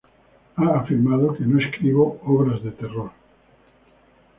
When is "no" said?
1.45-1.59